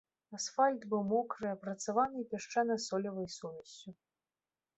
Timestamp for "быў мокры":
0.93-1.45